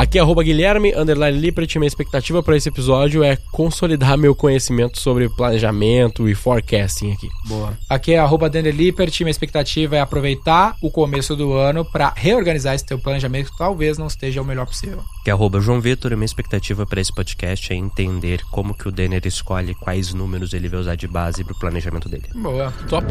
[0.00, 1.76] Aqui é arroba Guilherme, underline Lippert.
[1.76, 7.28] Minha expectativa para esse episódio é consolidar meu conhecimento sobre planejamento e forecasting aqui.
[7.46, 7.76] Boa.
[7.86, 9.14] Aqui é arroba Daniel Lippert.
[9.20, 13.98] Minha expectativa é aproveitar o começo do ano para reorganizar esse teu planejamento que talvez
[13.98, 15.04] não esteja o melhor possível.
[15.22, 16.12] Que é arroba João Vitor.
[16.12, 20.70] Minha expectativa para esse podcast é entender como que o Denner escolhe quais números ele
[20.70, 22.24] vai usar de base para o planejamento dele.
[22.36, 22.72] Boa.
[22.88, 23.04] Top.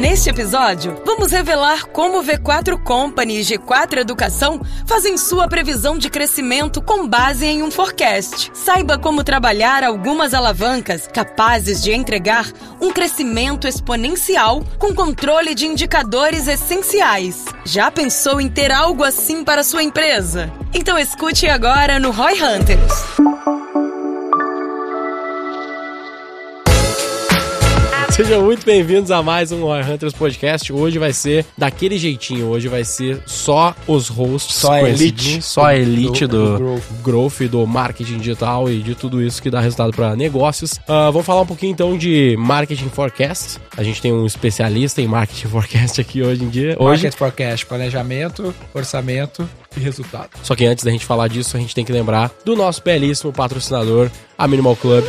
[0.00, 6.80] Neste episódio, vamos revelar como V4 Company e G4 Educação fazem sua previsão de crescimento
[6.80, 8.50] com base em um forecast.
[8.54, 12.46] Saiba como trabalhar algumas alavancas capazes de entregar
[12.80, 17.44] um crescimento exponencial com controle de indicadores essenciais.
[17.64, 20.50] Já pensou em ter algo assim para sua empresa?
[20.72, 23.59] Então escute agora no Roy Hunters.
[28.20, 30.70] Sejam muito bem-vindos a mais um Roy Hunters Podcast.
[30.70, 32.48] Hoje vai ser daquele jeitinho.
[32.48, 34.56] Hoje vai ser só os hosts.
[34.56, 35.40] Só a elite.
[35.40, 36.82] Só a elite do, Do- do growth.
[37.02, 40.78] growth, do marketing digital e de tudo isso que dá resultado para negócios.
[40.86, 43.58] Vamos falar um pouquinho então de marketing forecast.
[43.74, 46.76] A gente tem um especialista em marketing forecast aqui hoje em dia.
[46.78, 50.28] Hoje, Market Forecast, planejamento, orçamento e resultado.
[50.42, 53.32] Só que antes da gente falar disso, a gente tem que lembrar do nosso belíssimo
[53.32, 55.06] patrocinador, a Minimal Club.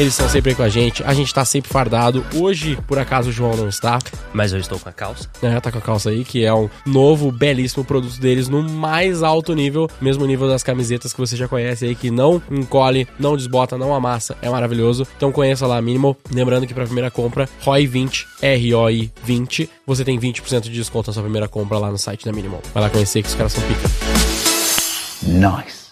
[0.00, 2.24] Eles estão sempre aí com a gente, a gente tá sempre fardado.
[2.34, 3.98] Hoje, por acaso, o João não está,
[4.32, 5.28] Mas eu estou com a calça.
[5.42, 5.60] né?
[5.60, 9.52] Tá com a calça aí, que é um novo, belíssimo produto deles no mais alto
[9.54, 13.76] nível, mesmo nível das camisetas que você já conhece aí, que não encolhe, não desbota,
[13.76, 15.06] não amassa, é maravilhoso.
[15.18, 16.16] Então conheça lá a Minimal.
[16.32, 21.22] Lembrando que pra primeira compra, ROI20, R-O-I 20, você tem 20% de desconto na sua
[21.24, 22.62] primeira compra lá no site da Minimal.
[22.72, 23.86] Vai lá conhecer que os caras são pica.
[25.24, 25.89] Nice.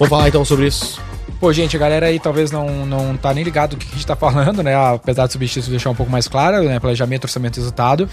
[0.00, 0.98] Vamos falar então sobre isso.
[1.38, 4.06] Pô, gente, a galera aí talvez não, não tá nem ligado do que a gente
[4.06, 4.74] tá falando, né?
[4.74, 6.80] Apesar do substituto deixar um pouco mais claro, né?
[6.80, 8.08] Planejamento, orçamento e resultado.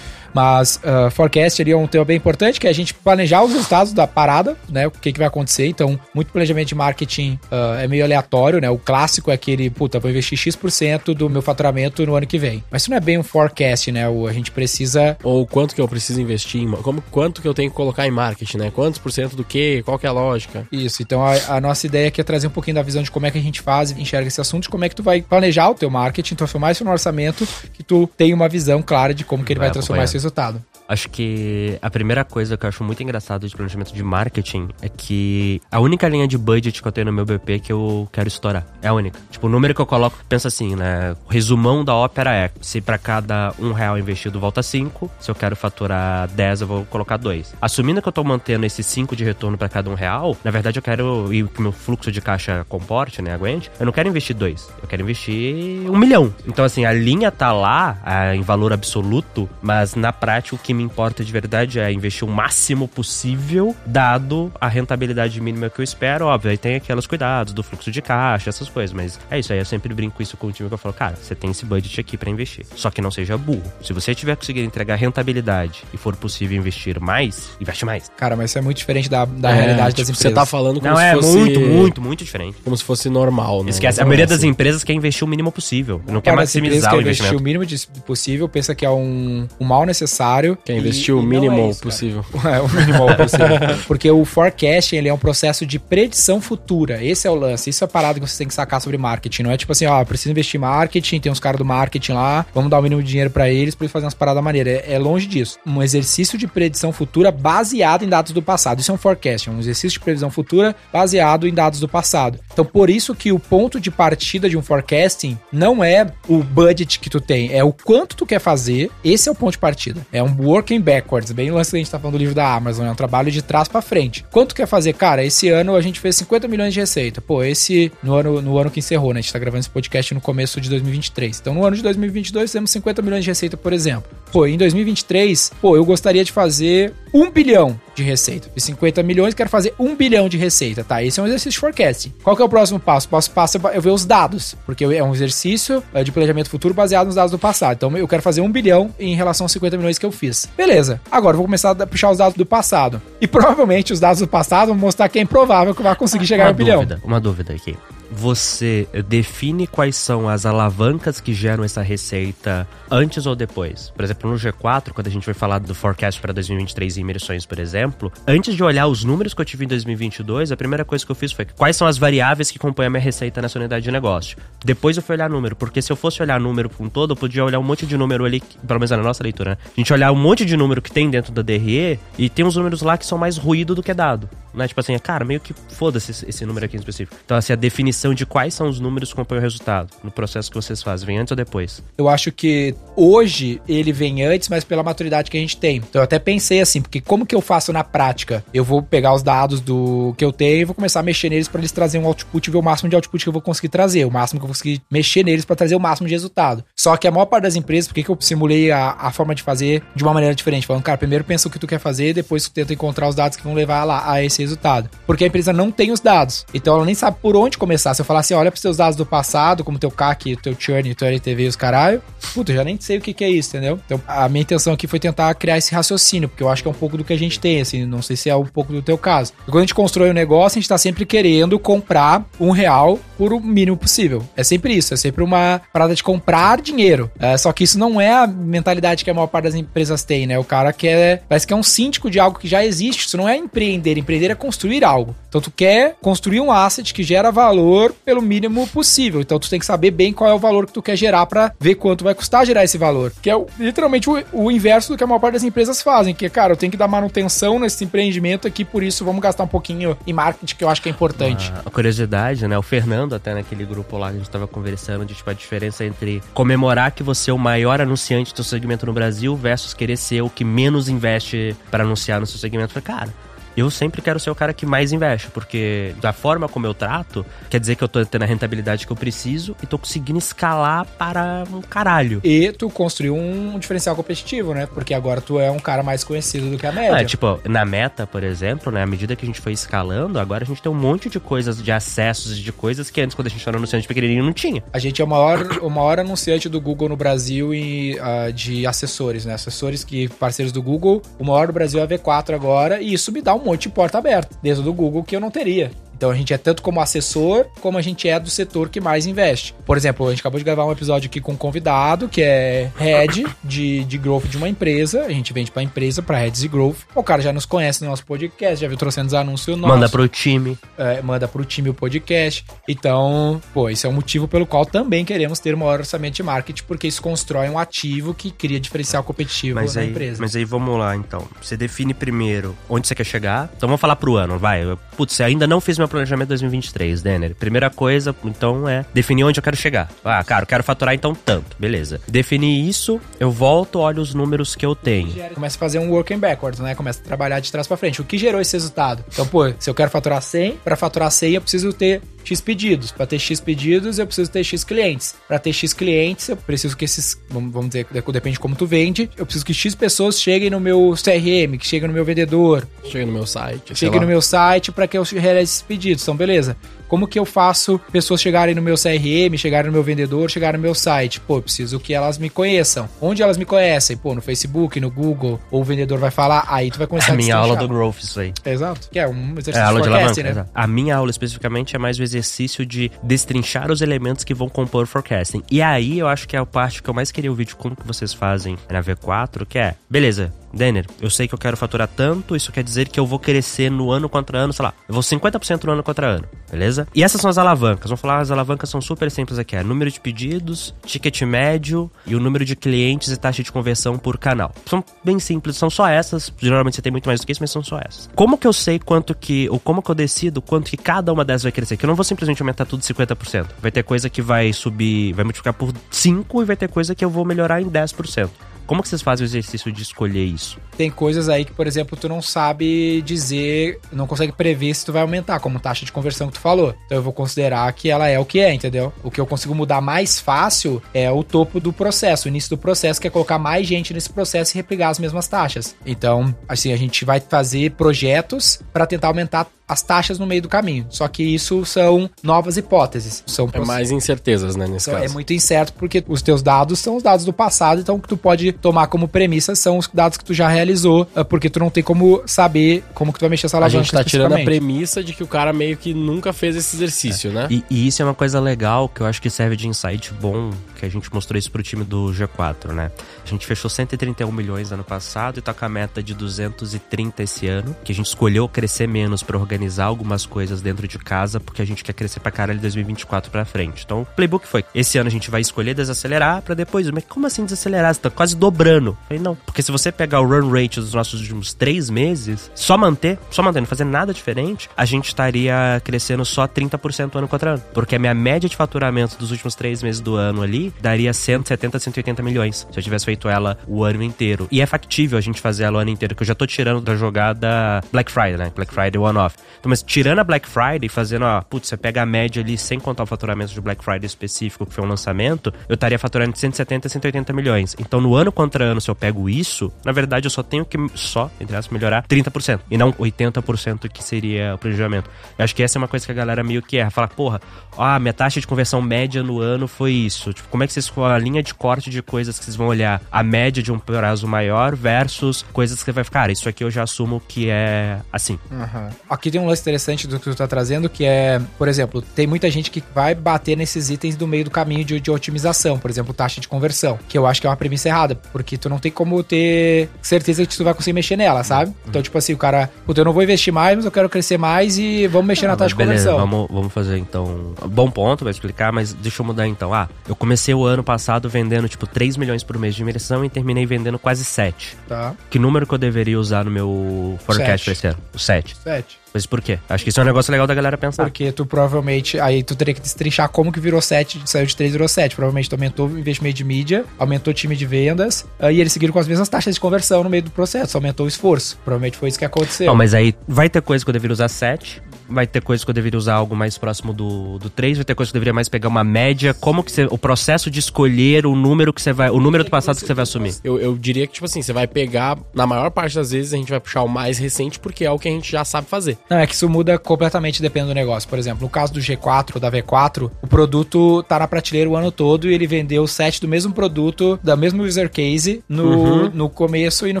[0.36, 3.94] Mas uh, forecast é um tema bem importante, que é a gente planejar os resultados
[3.94, 4.86] da parada, né?
[4.86, 5.66] O que, que vai acontecer.
[5.66, 8.68] Então, muito planejamento de marketing uh, é meio aleatório, né?
[8.68, 12.62] O clássico é aquele, puta, vou investir X% do meu faturamento no ano que vem.
[12.70, 14.06] Mas isso não é bem um forecast, né?
[14.10, 16.70] O, a gente precisa Ou quanto que eu preciso investir em...
[16.70, 18.70] Como, quanto que eu tenho que colocar em marketing, né?
[18.70, 19.82] Quantos por cento do quê?
[19.86, 20.68] Qual que é a lógica?
[20.70, 23.24] Isso, então a, a nossa ideia aqui é trazer um pouquinho da visão de como
[23.24, 25.22] é que a gente faz e enxerga esse assunto, de como é que tu vai
[25.22, 29.24] planejar o teu marketing, transformar isso no orçamento, que tu tenha uma visão clara de
[29.24, 30.25] como que ele vai, Vai transformar acompanhar.
[30.26, 30.60] Resultado.
[30.88, 34.88] Acho que a primeira coisa que eu acho muito engraçado de planejamento de marketing é
[34.88, 38.28] que a única linha de budget que eu tenho no meu BP que eu quero
[38.28, 38.64] estourar.
[38.80, 39.18] É a única.
[39.30, 41.16] Tipo, o número que eu coloco, pensa assim, né?
[41.26, 45.34] O resumão da ópera é: se pra cada um real investido volta cinco, se eu
[45.34, 47.54] quero faturar 10, eu vou colocar dois.
[47.60, 50.78] Assumindo que eu tô mantendo esses 5 de retorno pra cada um real, na verdade
[50.78, 53.34] eu quero, e que meu fluxo de caixa comporte, né?
[53.34, 56.32] Aguente, eu não quero investir dois, eu quero investir um milhão.
[56.46, 60.72] Então, assim, a linha tá lá ah, em valor absoluto, mas na prática o que
[60.76, 65.82] me importa de verdade é investir o máximo possível, dado a rentabilidade mínima que eu
[65.84, 66.26] espero.
[66.26, 69.58] Óbvio, aí tem aqueles cuidados do fluxo de caixa, essas coisas, mas é isso aí.
[69.58, 72.00] Eu sempre brinco isso com o time que eu falo, cara, você tem esse budget
[72.00, 72.66] aqui pra investir.
[72.76, 73.62] Só que não seja burro.
[73.82, 78.10] Se você tiver conseguido entregar rentabilidade e for possível investir mais, investe mais.
[78.16, 80.18] Cara, mas isso é muito diferente da, da É, realidade tipo, das empresas.
[80.18, 81.36] Você tá falando como Não, se é fosse...
[81.36, 82.56] muito, muito, muito diferente.
[82.62, 83.70] Como se fosse normal, né?
[83.70, 84.48] Esquece, a Não é maioria das assim.
[84.48, 86.00] empresas quer investir o mínimo possível.
[86.06, 87.42] Não quer Cara, essa empresa maximizar quer o investir investimento.
[87.42, 90.56] o mínimo de- possível, pensa que é um, um mal necessário.
[90.66, 92.24] Quer e- investir e o mínimo é isso, possível.
[92.44, 93.46] É, o mínimo possível.
[93.86, 97.02] Porque o forecasting, ele é um processo de predição futura.
[97.02, 97.70] Esse é o lance.
[97.70, 99.44] Isso é a parada que você tem que sacar sobre marketing.
[99.44, 102.44] Não é tipo assim, ó, preciso investir em marketing, tem uns caras do marketing lá,
[102.54, 104.82] vamos dar o mínimo de dinheiro pra eles pra eles fazerem umas paradas maneiras.
[104.84, 105.58] É, é longe disso.
[105.66, 108.80] Um exercício de predição futura baseado em dados do passado.
[108.80, 112.38] Isso é um forecasting, um exercício de previsão futura baseado em dados do passado.
[112.52, 116.98] Então, por isso que o ponto de partida de um forecasting não é o budget
[116.98, 118.90] que tu tem, é o quanto tu quer fazer.
[119.04, 120.06] Esse é o ponto de partida.
[120.12, 122.54] É um working backwards, bem o lance que a gente tá falando do livro da
[122.54, 124.24] Amazon, é um trabalho de trás pra frente.
[124.30, 124.94] Quanto quer fazer?
[124.94, 127.20] Cara, esse ano a gente fez 50 milhões de receita.
[127.20, 129.18] Pô, esse no ano, no ano que encerrou, né?
[129.18, 131.38] A gente tá gravando esse podcast no começo de 2023.
[131.40, 134.10] Então, no ano de 2022, temos 50 milhões de receita, por exemplo.
[134.32, 138.50] Pô, em 2023, pô, eu gostaria de fazer 1 bilhão de receita.
[138.54, 141.02] De 50 milhões, quero fazer 1 bilhão de receita, tá?
[141.02, 142.12] Esse é um exercício de forecasting.
[142.22, 143.06] Qual que é o próximo passo?
[143.06, 146.50] O próximo passo é eu ver os dados, porque é um exercício eh, de planejamento
[146.50, 147.76] futuro baseado nos dados do passado.
[147.76, 150.46] Então, eu quero fazer 1 bilhão em relação aos 50 milhões que eu fiz.
[150.54, 151.00] Beleza.
[151.10, 153.00] Agora, eu vou começar a puxar os dados do passado.
[153.18, 156.26] E provavelmente os dados do passado vão mostrar que é improvável que eu vá conseguir
[156.26, 156.80] chegar uma a 1 bilhão.
[156.80, 157.74] dúvida, uma dúvida aqui.
[158.16, 163.92] Você define quais são as alavancas que geram essa receita antes ou depois.
[163.94, 167.44] Por exemplo, no G4, quando a gente vai falar do forecast para 2023 em imersões,
[167.44, 171.04] por exemplo, antes de olhar os números que eu tive em 2022, a primeira coisa
[171.04, 173.84] que eu fiz foi quais são as variáveis que compõem a minha receita nessa unidade
[173.84, 174.38] de negócio.
[174.64, 177.44] Depois eu fui olhar número, porque se eu fosse olhar número com todo, eu podia
[177.44, 179.58] olhar um monte de número ali, pelo menos na nossa leitura, né?
[179.64, 182.56] A gente olhar um monte de número que tem dentro da DRE e tem uns
[182.56, 184.28] números lá que são mais ruído do que dado.
[184.54, 184.66] Né?
[184.66, 187.16] Tipo assim, cara, meio que foda-se esse número aqui em específico.
[187.24, 190.50] Então, assim, a definição de quais são os números que compõem o resultado no processo
[190.50, 191.82] que vocês fazem, vem antes ou depois?
[191.96, 195.76] Eu acho que hoje ele vem antes, mas pela maturidade que a gente tem.
[195.76, 198.44] Então eu até pensei assim, porque como que eu faço na prática?
[198.52, 201.48] Eu vou pegar os dados do que eu tenho e vou começar a mexer neles
[201.48, 204.04] para eles trazerem um output ver o máximo de output que eu vou conseguir trazer,
[204.04, 206.64] o máximo que eu vou conseguir mexer neles para trazer o máximo de resultado.
[206.76, 209.42] Só que a maior parte das empresas, por que eu simulei a, a forma de
[209.42, 210.66] fazer de uma maneira diferente?
[210.66, 213.36] Falando, cara, primeiro pensa o que tu quer fazer, depois tu tenta encontrar os dados
[213.36, 214.88] que vão levar lá a esse resultado.
[215.06, 216.46] Porque a empresa não tem os dados.
[216.52, 217.94] Então ela nem sabe por onde começar.
[217.96, 220.94] Se eu falar assim, olha pros seus dados do passado, como teu CAC, teu churn,
[220.94, 222.02] teu LTV e os caralho,
[222.34, 223.80] puta, eu já nem sei o que, que é isso, entendeu?
[223.86, 226.70] Então a minha intenção aqui foi tentar criar esse raciocínio, porque eu acho que é
[226.70, 228.82] um pouco do que a gente tem, assim, não sei se é um pouco do
[228.82, 229.32] teu caso.
[229.46, 232.98] E quando a gente constrói um negócio, a gente tá sempre querendo comprar um real
[233.16, 234.22] por o mínimo possível.
[234.36, 237.10] É sempre isso, é sempre uma parada de comprar dinheiro.
[237.18, 240.26] É, só que isso não é a mentalidade que a maior parte das empresas tem,
[240.26, 240.38] né?
[240.38, 243.06] O cara quer, parece que é um síndico de algo que já existe.
[243.06, 245.14] Isso não é empreender, empreender é construir algo.
[245.28, 249.20] Então tu quer construir um asset que gera valor pelo mínimo possível.
[249.20, 251.52] Então tu tem que saber bem qual é o valor que tu quer gerar para
[251.58, 253.12] ver quanto vai custar gerar esse valor.
[253.22, 256.26] Que é literalmente o, o, inverso do que a maior parte das empresas fazem, que
[256.26, 259.48] é, cara, eu tenho que dar manutenção nesse empreendimento aqui, por isso vamos gastar um
[259.48, 261.52] pouquinho em marketing, que eu acho que é importante.
[261.54, 262.56] A, a curiosidade, né?
[262.58, 265.84] O Fernando até naquele grupo lá que a gente tava conversando de tipo a diferença
[265.84, 269.96] entre comemorar que você é o maior anunciante do seu segmento no Brasil versus querer
[269.96, 272.80] ser o que menos investe para anunciar no seu segmento.
[272.82, 273.12] Cara,
[273.56, 277.24] eu sempre quero ser o cara que mais investe, porque da forma como eu trato,
[277.48, 280.86] quer dizer que eu tô tendo a rentabilidade que eu preciso e tô conseguindo escalar
[280.98, 282.20] para um caralho.
[282.22, 284.66] E tu construiu um diferencial competitivo, né?
[284.66, 287.00] Porque agora tu é um cara mais conhecido do que a média.
[287.00, 288.82] É, tipo, na meta, por exemplo, né?
[288.82, 291.62] À medida que a gente foi escalando, agora a gente tem um monte de coisas,
[291.62, 294.62] de acessos, de coisas que antes, quando a gente era anunciante pequenininho, não tinha.
[294.72, 298.66] A gente é o maior, o maior anunciante do Google no Brasil e, uh, de
[298.66, 299.34] assessores, né?
[299.34, 303.10] Assessores que, parceiros do Google, o maior do Brasil é a V4 agora, e isso
[303.10, 305.70] me dá um monte de porta aberta dentro do Google que eu não teria.
[305.96, 309.06] Então a gente é tanto como assessor, como a gente é do setor que mais
[309.06, 309.54] investe.
[309.64, 312.70] Por exemplo, a gente acabou de gravar um episódio aqui com um convidado, que é
[312.76, 315.02] head de, de growth de uma empresa.
[315.02, 316.78] A gente vende pra empresa, pra heads de growth.
[316.94, 319.74] O cara já nos conhece no nosso podcast, já viu trouxendo os anúncios nossos.
[319.74, 320.58] Manda pro time.
[320.76, 322.44] É, manda pro time o podcast.
[322.68, 326.22] Então, pô, esse é o motivo pelo qual também queremos ter um maior orçamento de
[326.22, 330.20] marketing, porque isso constrói um ativo que cria diferencial competitivo mas na aí, empresa.
[330.20, 331.26] Mas aí vamos lá, então.
[331.40, 333.50] Você define primeiro onde você quer chegar.
[333.56, 334.62] Então vamos falar pro ano, vai.
[334.96, 337.34] Putz, você ainda não fez meu planejamento 2023, Denner.
[337.34, 339.88] Primeira coisa, então, é definir onde eu quero chegar.
[340.04, 341.56] Ah, cara, eu quero faturar então tanto.
[341.58, 342.00] Beleza.
[342.08, 345.12] Definir isso, eu volto, olho os números que eu tenho.
[345.34, 346.74] Começa a fazer um working backwards, né?
[346.74, 348.00] Começa a trabalhar de trás para frente.
[348.00, 349.04] O que gerou esse resultado?
[349.12, 352.90] Então, pô, se eu quero faturar 100, para faturar 100 eu preciso ter X pedidos.
[352.90, 355.14] Para ter X pedidos, eu preciso ter X clientes.
[355.28, 359.08] Para ter X clientes, eu preciso que esses, vamos dizer, depende de como tu vende,
[359.16, 363.06] eu preciso que X pessoas cheguem no meu CRM, que cheguem no meu vendedor, Chega
[363.06, 363.76] no meu site.
[363.76, 366.02] cheguem no meu site para que eu realize esses pedidos.
[366.02, 366.56] Então, beleza.
[366.88, 370.62] Como que eu faço pessoas chegarem no meu CRM, chegarem no meu vendedor, chegarem no
[370.62, 371.20] meu site?
[371.20, 372.88] Pô, preciso que elas me conheçam.
[373.00, 373.96] Onde elas me conhecem?
[373.96, 377.14] Pô, no Facebook, no Google, ou o vendedor vai falar, aí tu vai começar A
[377.14, 377.66] a minha aula do.
[377.66, 378.32] Growth, isso aí.
[378.44, 378.88] Exato.
[378.90, 380.30] Que é um exercício É a aula de forecast, alavanca, né?
[380.30, 380.50] exato.
[380.54, 384.84] A minha aula especificamente é mais o exercício de destrinchar os elementos que vão compor
[384.84, 385.42] o forecasting.
[385.50, 387.74] E aí eu acho que é a parte que eu mais queria ouvir de como
[387.74, 391.86] que vocês fazem na V4, que é, beleza, Denner, eu sei que eu quero faturar
[391.86, 394.94] tanto, isso quer dizer que eu vou crescer no ano contra ano, sei lá, eu
[394.94, 396.88] vou 50% no ano contra ano, beleza?
[396.94, 399.90] E essas são as alavancas, vamos falar, as alavancas são super simples aqui, é número
[399.90, 404.54] de pedidos, ticket médio e o número de clientes e taxa de conversão por canal.
[404.64, 407.50] São bem simples, são só essas, geralmente você tem muito mais do que isso, mas
[407.50, 408.08] são só essas.
[408.14, 411.24] Como que eu sei quanto que, ou como que eu decido quanto que cada uma
[411.24, 411.76] dessas vai crescer?
[411.76, 413.46] Que eu não vou simplesmente aumentar tudo 50%.
[413.60, 417.04] Vai ter coisa que vai subir, vai multiplicar por 5 e vai ter coisa que
[417.04, 418.30] eu vou melhorar em 10%.
[418.66, 420.58] Como que vocês fazem o exercício de escolher isso?
[420.76, 424.92] Tem coisas aí que, por exemplo, tu não sabe dizer, não consegue prever se tu
[424.92, 426.74] vai aumentar, como taxa de conversão que tu falou.
[426.86, 428.92] Então eu vou considerar que ela é o que é, entendeu?
[429.02, 432.58] O que eu consigo mudar mais fácil é o topo do processo, o início do
[432.58, 435.76] processo, que é colocar mais gente nesse processo e replicar as mesmas taxas.
[435.86, 440.48] Então, assim, a gente vai fazer projetos para tentar aumentar as taxas no meio do
[440.48, 440.86] caminho.
[440.88, 443.22] Só que isso são novas hipóteses.
[443.26, 445.14] São É mais incertezas, né, nesse então, é caso.
[445.14, 448.16] muito incerto porque os teus dados são os dados do passado, então o que tu
[448.16, 451.70] pode tomar como premissa são os dados que tu já realizou, eh, porque tu não
[451.70, 454.44] tem como saber como que tu vai mexer essa A alavanca gente tá tirando a
[454.44, 457.46] premissa de que o cara meio que nunca fez esse exercício, né?
[457.50, 460.50] E, e isso é uma coisa legal que eu acho que serve de insight bom,
[460.76, 462.90] que a gente mostrou isso pro time do G4, né?
[463.24, 467.48] A gente fechou 131 milhões ano passado e tá com a meta de 230 esse
[467.48, 471.62] ano, que a gente escolheu crescer menos pra organizar algumas coisas dentro de casa, porque
[471.62, 473.84] a gente quer crescer pra caralho de 2024 pra frente.
[473.84, 476.88] Então, o playbook foi: esse ano a gente vai escolher desacelerar pra depois.
[476.90, 477.94] Mas como assim desacelerar?
[477.94, 478.90] Você tá quase dobrando.
[478.90, 479.34] Eu falei, não.
[479.34, 483.42] Porque se você pegar o run rate dos nossos últimos três meses, só manter, só
[483.42, 487.62] manter, não fazer nada diferente, a gente estaria crescendo só 30% ano contra ano.
[487.72, 491.78] Porque a minha média de faturamento dos últimos três meses do ano ali daria 170,
[491.78, 492.66] 180 milhões.
[492.70, 494.48] Se eu tivesse feito ela o ano inteiro.
[494.50, 496.80] E é factível a gente fazer ela o ano inteiro, que eu já tô tirando
[496.80, 498.52] da jogada Black Friday, né?
[498.54, 499.36] Black Friday one-off.
[499.58, 502.78] Então, mas tirando a Black Friday, fazendo, ó, putz, você pega a média ali sem
[502.78, 506.38] contar o faturamento de Black Friday específico, que foi um lançamento, eu estaria faturando de
[506.38, 507.76] 170 a 180 milhões.
[507.78, 510.78] Então, no ano contra ano, se eu pego isso, na verdade, eu só tenho que,
[510.94, 512.60] só, entre aspas, melhorar 30%.
[512.70, 515.10] E não 80% que seria o planejamento.
[515.38, 516.90] Eu acho que essa é uma coisa que a galera meio que erra.
[516.90, 517.40] Fala, porra,
[517.76, 520.32] ah, minha taxa de conversão média no ano foi isso.
[520.32, 522.66] Tipo, como é que vocês com a linha de corte de coisas que vocês vão
[522.68, 523.02] olhar?
[523.12, 526.64] A média de um prazo maior versus coisas que você vai ficar, cara, isso aqui
[526.64, 528.38] eu já assumo que é assim.
[528.50, 528.88] Aham.
[529.10, 532.26] Aqui tem um lance interessante do que tu tá trazendo, que é, por exemplo, tem
[532.26, 535.90] muita gente que vai bater nesses itens do meio do caminho de, de otimização, por
[535.90, 538.78] exemplo, taxa de conversão, que eu acho que é uma premissa errada, porque tu não
[538.78, 541.74] tem como ter certeza de que tu vai conseguir mexer nela, sabe?
[541.86, 544.38] Então, tipo assim, o cara, puta, eu não vou investir mais, mas eu quero crescer
[544.38, 546.30] mais e vamos mexer na Ah, taxa de mas beleza, conversão.
[546.30, 547.54] vamos, vamos fazer então.
[547.66, 549.74] Bom ponto, vai explicar, mas deixa eu mudar então.
[549.74, 553.28] Ah, eu comecei o ano passado vendendo tipo 3 milhões por mês de imersão e
[553.28, 554.76] terminei vendendo quase 7.
[554.88, 557.98] Tá, Que número que eu deveria usar no meu forecast pra esse ano?
[558.14, 558.56] O 7.
[558.62, 558.98] sete.
[559.16, 559.58] Mas por quê?
[559.66, 561.04] Acho que isso é um negócio legal da galera pensar.
[561.04, 562.20] Porque tu provavelmente.
[562.20, 565.16] Aí tu teria que destrinchar como que virou 7, saiu de 3 virou 7.
[565.16, 568.92] Provavelmente tu aumentou o investimento de mídia, aumentou o time de vendas, aí eles seguiram
[568.92, 571.56] com as mesmas taxas de conversão no meio do processo, aumentou o esforço.
[571.64, 572.66] Provavelmente foi isso que aconteceu.
[572.66, 575.70] Não, mas aí vai ter coisa que eu deveria usar 7, vai ter coisa que
[575.70, 578.32] eu deveria usar algo mais próximo do, do 3, vai ter coisa que eu deveria
[578.34, 579.32] mais pegar uma média.
[579.34, 579.86] Como que você.
[579.90, 582.10] O processo de escolher o número que você vai.
[582.10, 583.34] O número do passado que você vai assumir.
[583.44, 586.36] Eu, eu diria que, tipo assim, você vai pegar, na maior parte das vezes, a
[586.36, 588.96] gente vai puxar o mais recente, porque é o que a gente já sabe fazer.
[589.10, 591.08] Não, é que isso muda completamente dependendo do negócio.
[591.08, 594.76] Por exemplo, no caso do G4 ou da V4, o produto tá na prateleira o
[594.76, 599.28] ano todo e ele vendeu 7 do mesmo produto, da mesmo user case, no, no
[599.28, 600.00] começo e no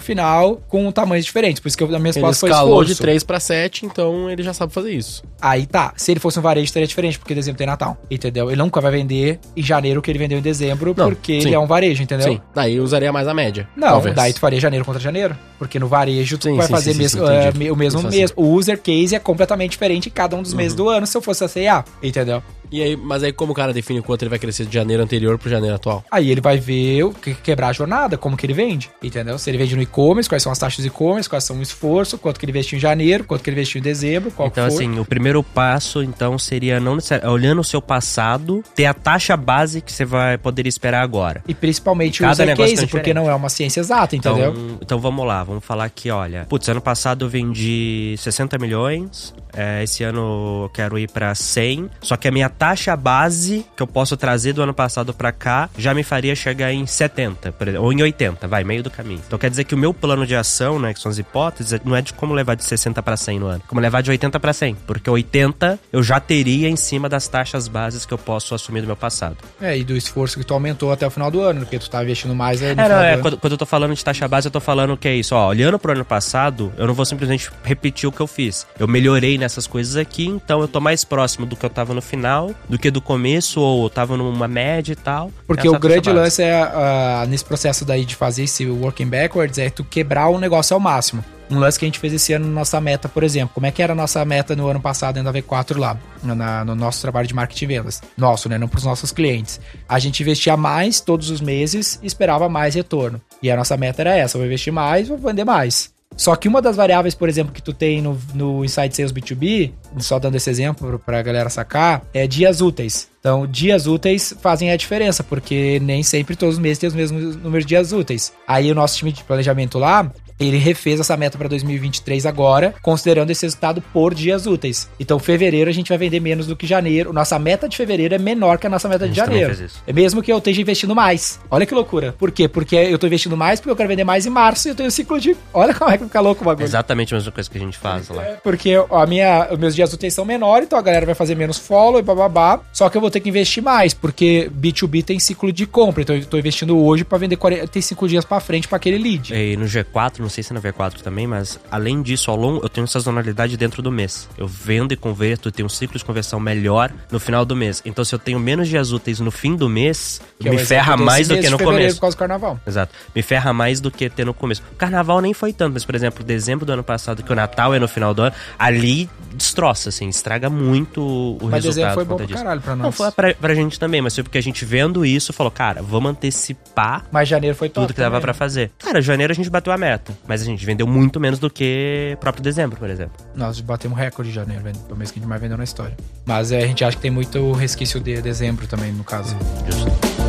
[0.00, 1.60] final, com tamanhos diferentes.
[1.60, 4.28] Por isso que eu- a minha Ele resposta foi escalou de 3 pra 7, então
[4.30, 4.95] ele já sabe fazer isso.
[5.40, 5.92] Aí tá.
[5.96, 7.96] Se ele fosse um varejo, seria diferente, porque dezembro tem Natal.
[8.10, 8.50] Entendeu?
[8.50, 11.48] Ele nunca vai vender em janeiro o que ele vendeu em dezembro, Não, porque sim.
[11.48, 12.26] ele é um varejo, entendeu?
[12.32, 13.68] Sim, daí eu usaria mais a média.
[13.76, 14.14] Não, talvez.
[14.14, 15.36] daí tu faria janeiro contra janeiro.
[15.58, 17.58] Porque no varejo tu Sim, vai sim, fazer mesmo, entendi.
[17.58, 18.32] me- o mesmo Isso mês.
[18.36, 20.58] O user case é completamente diferente em cada um dos Uhum.
[20.58, 22.42] meses do ano se eu fosse a CA, entendeu?
[22.70, 25.38] E aí, mas aí como o cara define quanto ele vai crescer de janeiro anterior
[25.38, 26.04] pro janeiro atual?
[26.10, 29.38] Aí ele vai ver o que quebrar a jornada, como que ele vende, entendeu?
[29.38, 32.18] Se ele vende no e-commerce, quais são as taxas de e-commerce, quais são o esforço,
[32.18, 34.98] quanto que ele investiu em janeiro, quanto que ele investiu em dezembro, qual Então, assim,
[34.98, 39.80] o primeiro passo, então, seria não necessariamente olhando o seu passado, ter a taxa base
[39.80, 41.42] que você vai poder esperar agora.
[41.46, 44.50] E principalmente o Cada user negócio case, é porque não é uma ciência exata, entendeu?
[44.50, 46.46] Então, então vamos lá, vamos falar aqui, olha.
[46.48, 51.90] Putz, ano passado eu vendi 60 milhões, é, esse ano eu quero ir pra 100,
[52.00, 55.68] só que a minha taxa base que eu posso trazer do ano passado pra cá
[55.76, 59.20] já me faria chegar em 70, por exemplo, ou em 80, vai, meio do caminho.
[59.26, 61.94] Então quer dizer que o meu plano de ação, né, que são as hipóteses, não
[61.94, 64.52] é de como levar de 60 pra 100 no ano, como levar de 80 pra
[64.52, 68.80] 100, porque 80 eu já teria em cima das taxas bases que eu posso assumir
[68.80, 69.36] do meu passado.
[69.60, 72.02] É, e do esforço que tu aumentou até o final do ano, porque tu tá
[72.02, 74.26] investindo mais aí no É, final não, é, quando, quando eu tô falando de taxa
[74.28, 77.04] base, eu tô falando que é isso, ó, olhando pro ano passado, eu não vou
[77.04, 78.66] simplesmente repetir o que eu fiz.
[78.78, 82.02] Eu melhorei nessas coisas aqui, então eu tô mais próximo do que eu tava no
[82.02, 85.30] final, do que do começo, ou tava numa média e tal.
[85.46, 89.70] Porque o grande lance é, ah, nesse processo daí de fazer esse working backwards, é
[89.70, 91.24] tu quebrar o negócio ao máximo.
[91.48, 93.50] Um lance que a gente fez esse ano na nossa meta, por exemplo.
[93.54, 95.96] Como é que era a nossa meta no ano passado dentro da V4 lá?
[96.22, 98.02] na- no nosso trabalho de marketing e vendas.
[98.16, 98.58] Nosso, né?
[98.58, 99.60] Não para os nossos clientes.
[99.88, 103.20] A gente investia mais todos os meses e esperava mais retorno.
[103.40, 105.94] E a nossa meta era essa: vou investir mais, vou vender mais.
[106.16, 109.72] Só que uma das variáveis, por exemplo, que tu tem no, no Inside Sales B2B,
[109.98, 113.08] só dando esse exemplo pra galera sacar, é dias úteis.
[113.20, 117.36] Então, dias úteis fazem a diferença, porque nem sempre todos os meses tem os mesmos
[117.36, 118.32] números de dias úteis.
[118.46, 123.30] Aí o nosso time de planejamento lá ele refez essa meta para 2023 agora, considerando
[123.30, 124.88] esse resultado por dias úteis.
[125.00, 127.12] Então, fevereiro a gente vai vender menos do que janeiro.
[127.12, 129.56] Nossa meta de fevereiro é menor que a nossa meta A de janeiro.
[129.86, 131.40] É mesmo que eu esteja investindo mais.
[131.50, 132.14] Olha que loucura.
[132.18, 132.48] Por quê?
[132.48, 134.88] Porque eu tô investindo mais porque eu quero vender mais em março e eu tenho
[134.88, 135.36] um ciclo de.
[135.52, 136.64] Olha como é que fica louco o bagulho.
[136.64, 138.22] Exatamente a mesma coisa que a gente faz lá.
[138.22, 141.14] É, Porque ó, a minha, os meus dias úteis são menores, então a galera vai
[141.14, 142.60] fazer menos follow e bababá.
[142.72, 146.02] Só que eu vou ter que investir mais, porque B2B tem ciclo de compra.
[146.02, 149.34] Então eu tô investindo hoje pra vender 45 dias pra frente pra aquele lead.
[149.34, 152.60] E no G4, não sei se é no V4 também, mas além disso, ao longo,
[152.64, 154.28] eu tenho sazonalidade dentro do mês.
[154.36, 157.80] Eu vendo e converto, eu tenho um ciclo de conversão melhor no final do mês.
[157.84, 160.68] Então, se eu tenho menos dias úteis no fim do mês, Que é me exemplo
[160.68, 161.96] ferra mais do que no começo.
[161.96, 162.60] Por causa do carnaval.
[162.66, 162.94] Exato.
[163.14, 164.62] Me ferra mais do que ter no começo.
[164.72, 167.72] O carnaval nem foi tanto, mas, por exemplo, dezembro do ano passado, que o Natal
[167.74, 171.62] é no final do ano, ali destroça, assim, estraga muito o Mas resultado.
[171.64, 172.38] dezembro foi bom pra disso.
[172.42, 172.84] caralho pra nós.
[172.84, 175.82] Não, foi pra, pra gente também, mas foi porque a gente vendo isso, falou, cara,
[175.82, 178.38] vamos antecipar Mas janeiro foi top tudo que dava pra né?
[178.38, 178.70] fazer.
[178.78, 182.16] Cara, janeiro a gente bateu a meta, mas a gente vendeu muito menos do que
[182.20, 183.16] próprio dezembro, por exemplo.
[183.34, 184.76] Nós batemos recorde em janeiro, velho.
[184.86, 185.96] Foi o mês que a gente mais vendeu na história.
[186.24, 189.36] Mas é, a gente acha que tem muito resquício de dezembro também, no caso.
[189.66, 190.26] Justo.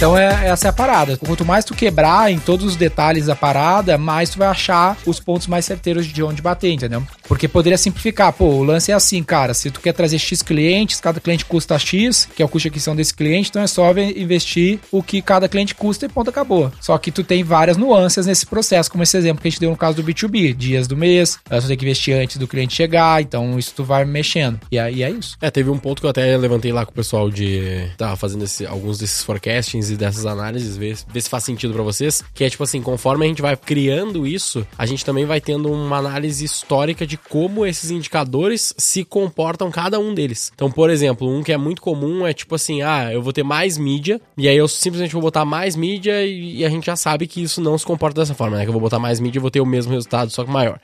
[0.00, 1.18] Então é, essa é a parada.
[1.18, 5.20] Quanto mais tu quebrar em todos os detalhes da parada, mais tu vai achar os
[5.20, 7.02] pontos mais certeiros de onde bater, entendeu?
[7.30, 8.32] Porque poderia simplificar.
[8.32, 9.54] Pô, o lance é assim, cara.
[9.54, 12.68] Se tu quer trazer X clientes, cada cliente custa X, que é o custo de
[12.70, 16.28] aquisição desse cliente, então é só ve- investir o que cada cliente custa e ponto
[16.28, 16.72] acabou.
[16.80, 19.70] Só que tu tem várias nuances nesse processo, como esse exemplo que a gente deu
[19.70, 20.54] no caso do B2B.
[20.56, 23.84] Dias do mês, eh, tu tem que investir antes do cliente chegar, então isso tu
[23.84, 24.58] vai mexendo.
[24.72, 25.36] E aí é isso.
[25.40, 27.86] É, teve um ponto que eu até levantei lá com o pessoal de.
[27.96, 31.84] Tava fazendo esse- alguns desses forecastings e dessas análises, ver, ver se faz sentido pra
[31.84, 32.24] vocês.
[32.34, 35.70] Que é tipo assim, conforme a gente vai criando isso, a gente também vai tendo
[35.72, 40.50] uma análise histórica de como esses indicadores se comportam, cada um deles.
[40.54, 43.42] Então, por exemplo, um que é muito comum é tipo assim: ah, eu vou ter
[43.42, 46.96] mais mídia, e aí eu simplesmente vou botar mais mídia e, e a gente já
[46.96, 48.62] sabe que isso não se comporta dessa forma, né?
[48.64, 50.80] Que eu vou botar mais mídia e vou ter o mesmo resultado, só que maior.